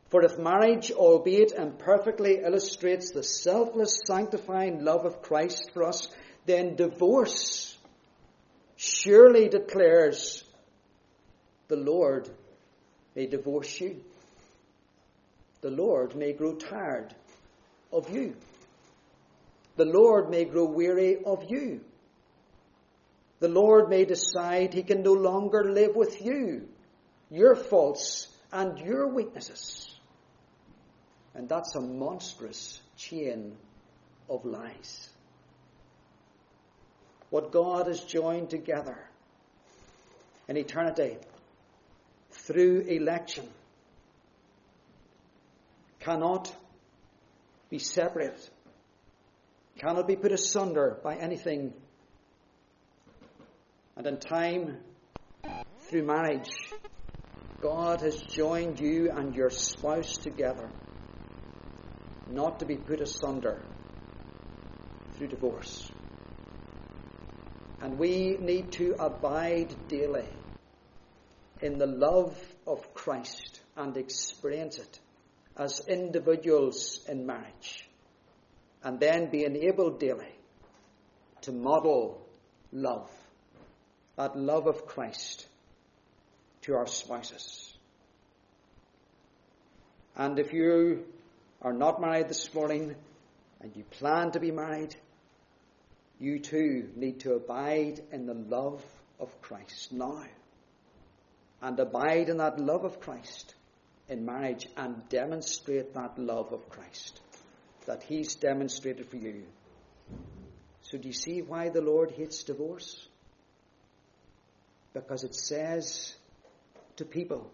[0.08, 6.08] For if marriage, albeit imperfectly, illustrates the selfless, sanctifying love of Christ for us,
[6.46, 7.76] then divorce
[8.74, 10.42] surely declares
[11.68, 12.28] the Lord
[13.14, 14.02] may divorce you.
[15.60, 17.14] The Lord may grow tired
[17.92, 18.34] of you.
[19.76, 21.80] The Lord may grow weary of you
[23.40, 26.68] the Lord may decide he can no longer live with you,
[27.30, 29.98] your faults and your weaknesses.
[31.34, 33.56] And that's a monstrous chain
[34.28, 35.08] of lies.
[37.30, 38.98] What God has joined together
[40.46, 41.16] in eternity
[42.44, 43.48] through election
[46.00, 46.54] cannot
[47.68, 48.40] be separated,
[49.78, 51.72] cannot be put asunder by anything
[54.00, 54.78] and in time,
[55.80, 56.48] through marriage,
[57.60, 60.70] God has joined you and your spouse together,
[62.30, 63.62] not to be put asunder
[65.12, 65.90] through divorce.
[67.82, 70.28] And we need to abide daily
[71.62, 72.36] in the love
[72.66, 75.00] of Christ and experience it
[75.56, 77.88] as individuals in marriage
[78.82, 80.34] and then be enabled daily
[81.42, 82.20] to model
[82.72, 83.10] love,
[84.16, 85.46] that love of Christ
[86.62, 87.74] to our spouses.
[90.16, 91.04] And if you
[91.62, 92.94] are not married this morning
[93.60, 94.94] and you plan to be married,
[96.18, 98.84] you too need to abide in the love
[99.18, 100.24] of Christ now.
[101.62, 103.54] And abide in that love of Christ
[104.08, 107.20] in marriage and demonstrate that love of Christ
[107.86, 109.44] that He's demonstrated for you.
[110.82, 113.06] So, do you see why the Lord hates divorce?
[114.92, 116.14] Because it says
[116.96, 117.50] to people,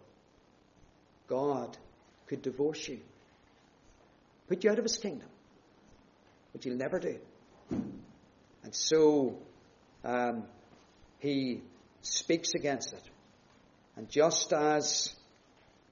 [1.28, 1.76] God
[2.26, 3.00] could divorce you,
[4.48, 5.28] put you out of His kingdom,
[6.52, 7.18] but He'll never do.
[7.70, 9.38] And so,
[10.04, 10.44] um,
[11.18, 11.62] He
[12.02, 13.02] speaks against it.
[13.96, 15.14] And just as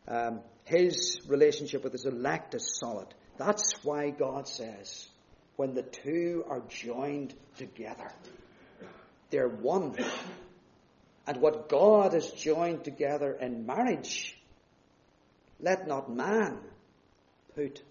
[0.07, 5.09] um, his relationship with his elect is solid, that's why God says,
[5.57, 8.11] when the two are joined together,
[9.31, 9.97] they're one.
[11.27, 14.37] And what God has joined together in marriage,
[15.61, 16.59] let not man
[17.55, 17.83] put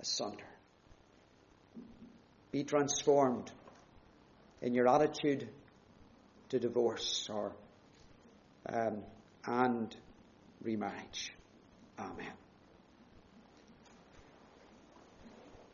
[0.00, 0.44] asunder.
[2.52, 3.50] Be transformed
[4.62, 5.48] in your attitude
[6.50, 7.52] to divorce or
[8.72, 9.02] um,
[9.46, 9.94] and
[10.62, 11.32] remarriage.
[11.98, 12.43] Amen.